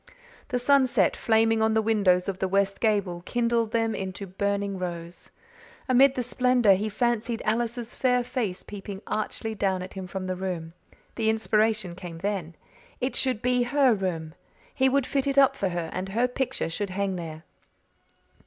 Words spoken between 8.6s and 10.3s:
peeping archly down at him from